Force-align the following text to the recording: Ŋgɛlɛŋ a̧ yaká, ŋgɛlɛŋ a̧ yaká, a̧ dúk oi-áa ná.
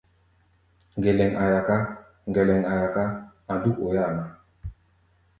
Ŋgɛlɛŋ 0.97 1.31
a̧ 1.43 1.47
yaká, 1.53 1.75
ŋgɛlɛŋ 2.29 2.61
a̧ 2.71 2.75
yaká, 2.81 3.03
a̧ 3.51 3.57
dúk 3.61 3.77
oi-áa 3.85 4.11
ná. 4.17 4.23